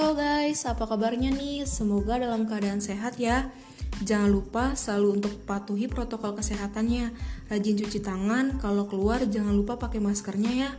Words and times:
guys, 0.00 0.64
apa 0.64 0.88
kabarnya 0.88 1.28
nih? 1.28 1.68
Semoga 1.68 2.16
dalam 2.16 2.48
keadaan 2.48 2.80
sehat 2.80 3.20
ya. 3.20 3.52
Jangan 4.00 4.32
lupa 4.32 4.72
selalu 4.72 5.20
untuk 5.20 5.44
patuhi 5.44 5.84
protokol 5.84 6.32
kesehatannya. 6.32 7.12
Rajin 7.52 7.76
cuci 7.76 8.00
tangan, 8.00 8.56
kalau 8.56 8.88
keluar 8.88 9.20
jangan 9.28 9.52
lupa 9.52 9.76
pakai 9.76 10.00
maskernya 10.00 10.48
ya. 10.48 10.70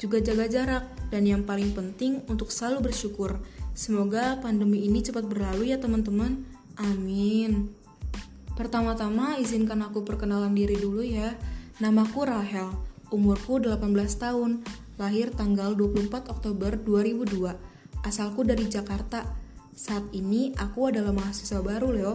Juga 0.00 0.24
jaga 0.24 0.48
jarak, 0.48 0.84
dan 1.12 1.28
yang 1.28 1.44
paling 1.44 1.76
penting 1.76 2.24
untuk 2.32 2.48
selalu 2.48 2.88
bersyukur. 2.88 3.36
Semoga 3.76 4.40
pandemi 4.40 4.80
ini 4.88 5.04
cepat 5.04 5.28
berlalu 5.28 5.68
ya 5.68 5.76
teman-teman. 5.76 6.40
Amin. 6.80 7.68
Pertama-tama 8.56 9.36
izinkan 9.36 9.84
aku 9.84 10.08
perkenalan 10.08 10.56
diri 10.56 10.80
dulu 10.80 11.04
ya. 11.04 11.36
Namaku 11.84 12.24
Rahel, 12.24 12.72
umurku 13.12 13.60
18 13.60 13.92
tahun, 14.16 14.64
lahir 14.96 15.36
tanggal 15.36 15.76
24 15.76 16.32
Oktober 16.32 16.80
2002 16.80 17.77
Asalku 18.08 18.40
dari 18.40 18.64
Jakarta. 18.64 19.20
Saat 19.76 20.16
ini 20.16 20.56
aku 20.56 20.88
adalah 20.88 21.12
mahasiswa 21.12 21.60
baru, 21.60 21.92
Leo. 21.92 22.14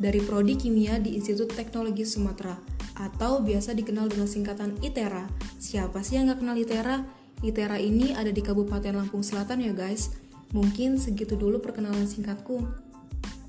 Dari 0.00 0.24
Prodi 0.24 0.56
Kimia 0.56 0.96
di 0.96 1.20
Institut 1.20 1.52
Teknologi 1.52 2.08
Sumatera 2.08 2.56
atau 2.96 3.44
biasa 3.44 3.76
dikenal 3.76 4.08
dengan 4.08 4.24
singkatan 4.24 4.80
ITERA. 4.80 5.28
Siapa 5.60 6.00
sih 6.00 6.16
yang 6.16 6.32
nggak 6.32 6.40
kenal 6.40 6.56
ITERA? 6.56 6.96
ITERA 7.44 7.76
ini 7.76 8.16
ada 8.16 8.32
di 8.32 8.40
Kabupaten 8.40 8.96
Lampung 8.96 9.20
Selatan 9.20 9.60
ya 9.60 9.76
guys. 9.76 10.16
Mungkin 10.56 10.96
segitu 10.96 11.36
dulu 11.36 11.60
perkenalan 11.60 12.08
singkatku. 12.08 12.64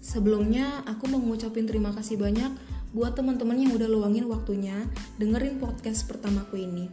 Sebelumnya, 0.04 0.84
aku 0.84 1.08
mau 1.08 1.22
terima 1.40 1.96
kasih 1.96 2.20
banyak 2.20 2.52
buat 2.92 3.16
teman-teman 3.16 3.56
yang 3.56 3.72
udah 3.72 3.88
luangin 3.88 4.28
waktunya 4.28 4.84
dengerin 5.16 5.64
podcast 5.64 6.10
pertamaku 6.12 6.60
ini. 6.60 6.92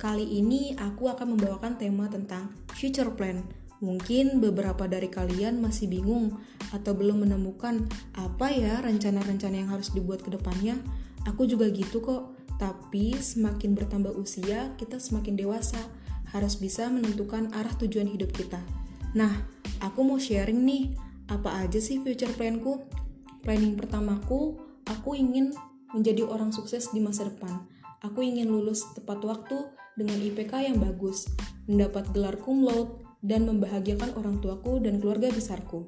Kali 0.00 0.38
ini 0.38 0.72
aku 0.80 1.12
akan 1.12 1.36
membawakan 1.36 1.76
tema 1.76 2.08
tentang 2.08 2.48
future 2.80 3.12
plan. 3.12 3.44
Mungkin 3.84 4.40
beberapa 4.40 4.88
dari 4.88 5.12
kalian 5.12 5.60
masih 5.60 5.88
bingung 5.88 6.40
atau 6.72 6.96
belum 6.96 7.28
menemukan 7.28 7.84
apa 8.16 8.48
ya 8.52 8.80
rencana-rencana 8.80 9.56
yang 9.60 9.68
harus 9.72 9.92
dibuat 9.92 10.24
ke 10.24 10.32
depannya. 10.32 10.80
Aku 11.28 11.44
juga 11.44 11.68
gitu 11.68 12.00
kok. 12.00 12.40
Tapi 12.56 13.16
semakin 13.16 13.72
bertambah 13.72 14.12
usia, 14.20 14.72
kita 14.76 15.00
semakin 15.00 15.32
dewasa, 15.32 15.80
harus 16.32 16.60
bisa 16.60 16.92
menentukan 16.92 17.48
arah 17.56 17.72
tujuan 17.80 18.04
hidup 18.04 18.36
kita. 18.36 18.60
Nah, 19.16 19.32
aku 19.80 20.04
mau 20.04 20.20
sharing 20.20 20.60
nih, 20.60 20.92
apa 21.32 21.64
aja 21.64 21.80
sih 21.80 22.04
future 22.04 22.28
planku? 22.36 22.84
Planning 23.40 23.80
pertamaku, 23.80 24.60
aku 24.84 25.16
ingin 25.16 25.56
menjadi 25.96 26.28
orang 26.28 26.52
sukses 26.52 26.92
di 26.92 27.00
masa 27.00 27.32
depan. 27.32 27.64
Aku 28.04 28.20
ingin 28.20 28.52
lulus 28.52 28.84
tepat 28.92 29.24
waktu 29.24 29.56
dengan 29.96 30.20
IPK 30.20 30.68
yang 30.68 30.76
bagus, 30.76 31.32
mendapat 31.70 32.10
gelar 32.10 32.34
cum 32.42 32.66
laude, 32.66 32.98
dan 33.22 33.46
membahagiakan 33.46 34.18
orang 34.18 34.42
tuaku 34.42 34.82
dan 34.82 34.98
keluarga 34.98 35.30
besarku. 35.30 35.86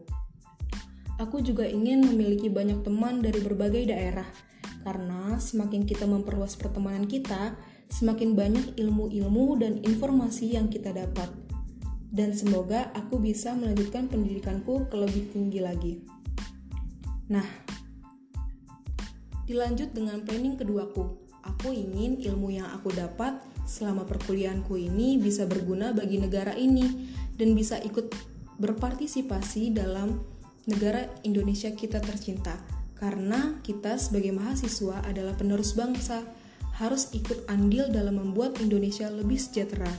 Aku 1.19 1.43
juga 1.43 1.67
ingin 1.67 2.07
memiliki 2.07 2.47
banyak 2.47 2.87
teman 2.87 3.19
dari 3.19 3.43
berbagai 3.43 3.91
daerah, 3.91 4.29
karena 4.87 5.37
semakin 5.43 5.83
kita 5.83 6.07
memperluas 6.07 6.55
pertemanan 6.55 7.11
kita, 7.11 7.59
semakin 7.91 8.39
banyak 8.39 8.79
ilmu-ilmu 8.79 9.59
dan 9.59 9.83
informasi 9.83 10.55
yang 10.55 10.71
kita 10.71 10.95
dapat. 10.95 11.29
Dan 12.13 12.37
semoga 12.37 12.93
aku 12.93 13.17
bisa 13.17 13.57
melanjutkan 13.57 14.05
pendidikanku 14.07 14.89
ke 14.93 14.97
lebih 15.01 15.33
tinggi 15.33 15.61
lagi. 15.65 15.95
Nah, 17.33 17.45
dilanjut 19.49 19.97
dengan 19.97 20.21
planning 20.21 20.61
keduaku. 20.61 21.32
Aku 21.43 21.75
ingin 21.75 22.23
ilmu 22.23 22.55
yang 22.55 22.71
aku 22.71 22.95
dapat 22.95 23.39
selama 23.67 24.07
perkuliahanku 24.07 24.75
ini 24.79 25.19
bisa 25.19 25.47
berguna 25.47 25.95
bagi 25.95 26.19
negara 26.19 26.55
ini 26.55 27.11
dan 27.39 27.55
bisa 27.55 27.79
ikut 27.83 28.11
berpartisipasi 28.59 29.75
dalam 29.75 30.23
negara 30.71 31.11
Indonesia 31.27 31.71
kita 31.75 31.99
tercinta. 31.99 32.55
Karena 32.95 33.59
kita 33.67 33.99
sebagai 33.99 34.31
mahasiswa 34.31 35.03
adalah 35.03 35.35
penerus 35.35 35.75
bangsa, 35.75 36.23
harus 36.79 37.11
ikut 37.11 37.51
andil 37.51 37.91
dalam 37.91 38.23
membuat 38.23 38.63
Indonesia 38.63 39.11
lebih 39.11 39.43
sejahtera. 39.43 39.91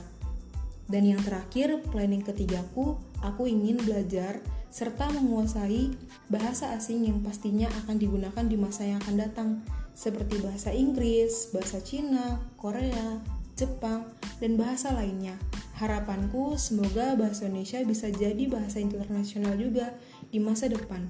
Dan 0.88 1.08
yang 1.08 1.20
terakhir, 1.20 1.80
planning 1.92 2.24
ketigaku, 2.24 2.96
aku 3.20 3.48
ingin 3.48 3.80
belajar 3.80 4.40
serta 4.68 5.08
menguasai 5.12 5.92
bahasa 6.28 6.76
asing 6.76 7.08
yang 7.08 7.20
pastinya 7.24 7.68
akan 7.84 7.96
digunakan 7.96 8.44
di 8.44 8.56
masa 8.56 8.88
yang 8.88 9.00
akan 9.04 9.16
datang, 9.16 9.48
seperti 9.94 10.42
bahasa 10.42 10.74
Inggris, 10.74 11.54
bahasa 11.54 11.78
Cina, 11.80 12.42
Korea, 12.58 13.22
Jepang, 13.54 14.10
dan 14.42 14.58
bahasa 14.58 14.90
lainnya. 14.90 15.38
Harapanku 15.78 16.58
semoga 16.58 17.14
bahasa 17.14 17.46
Indonesia 17.46 17.82
bisa 17.86 18.10
jadi 18.10 18.50
bahasa 18.50 18.82
internasional 18.82 19.54
juga 19.54 19.94
di 20.30 20.42
masa 20.42 20.66
depan. 20.66 21.06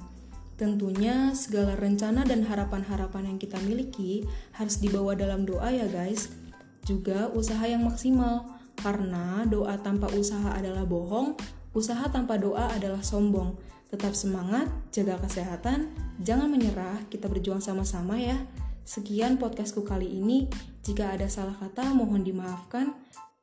Tentunya 0.54 1.34
segala 1.34 1.74
rencana 1.74 2.22
dan 2.22 2.46
harapan-harapan 2.46 3.34
yang 3.34 3.38
kita 3.40 3.58
miliki 3.64 4.22
harus 4.54 4.78
dibawa 4.78 5.18
dalam 5.18 5.42
doa 5.42 5.66
ya 5.72 5.88
guys. 5.90 6.30
Juga 6.84 7.32
usaha 7.32 7.64
yang 7.64 7.82
maksimal, 7.82 8.54
karena 8.78 9.48
doa 9.48 9.74
tanpa 9.80 10.12
usaha 10.14 10.54
adalah 10.54 10.84
bohong, 10.86 11.34
usaha 11.74 12.06
tanpa 12.12 12.38
doa 12.38 12.70
adalah 12.70 13.00
sombong. 13.00 13.56
Tetap 13.88 14.12
semangat, 14.14 14.70
jaga 14.90 15.18
kesehatan, 15.22 15.90
jangan 16.22 16.50
menyerah, 16.50 17.02
kita 17.10 17.26
berjuang 17.26 17.62
sama-sama 17.62 18.18
ya. 18.20 18.36
Sekian 18.84 19.40
podcastku 19.40 19.80
kali 19.80 20.20
ini. 20.20 20.44
Jika 20.84 21.16
ada 21.16 21.24
salah 21.24 21.56
kata, 21.56 21.96
mohon 21.96 22.20
dimaafkan. 22.20 22.92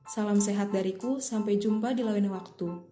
Salam 0.06 0.38
sehat 0.38 0.70
dariku, 0.70 1.18
sampai 1.18 1.58
jumpa 1.58 1.98
di 1.98 2.06
lain 2.06 2.30
waktu. 2.30 2.91